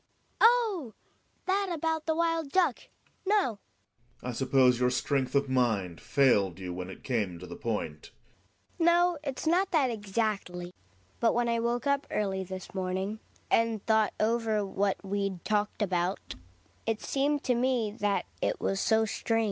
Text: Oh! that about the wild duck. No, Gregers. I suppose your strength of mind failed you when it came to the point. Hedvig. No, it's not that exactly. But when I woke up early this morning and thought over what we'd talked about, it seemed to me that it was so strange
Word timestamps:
Oh! 0.39 0.95
that 1.45 1.69
about 1.71 2.07
the 2.07 2.15
wild 2.15 2.51
duck. 2.51 2.79
No, 3.23 3.59
Gregers. 4.19 4.33
I 4.33 4.33
suppose 4.35 4.79
your 4.79 4.89
strength 4.89 5.35
of 5.35 5.47
mind 5.47 6.01
failed 6.01 6.57
you 6.57 6.73
when 6.73 6.89
it 6.89 7.03
came 7.03 7.37
to 7.37 7.45
the 7.45 7.55
point. 7.55 8.09
Hedvig. 8.79 8.83
No, 8.85 9.19
it's 9.23 9.45
not 9.45 9.69
that 9.69 9.91
exactly. 9.91 10.73
But 11.19 11.35
when 11.35 11.47
I 11.47 11.59
woke 11.59 11.85
up 11.85 12.07
early 12.09 12.43
this 12.43 12.73
morning 12.73 13.19
and 13.51 13.85
thought 13.85 14.13
over 14.19 14.65
what 14.65 14.97
we'd 15.05 15.45
talked 15.45 15.83
about, 15.83 16.33
it 16.87 16.99
seemed 16.99 17.43
to 17.43 17.53
me 17.53 17.91
that 17.99 18.25
it 18.41 18.59
was 18.59 18.79
so 18.79 19.05
strange 19.05 19.39